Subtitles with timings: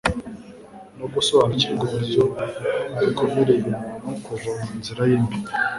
[0.97, 2.23] No gusobanukirwa uburyo
[2.99, 5.37] bikomereye umuntu kuva mu nzira ye mbi.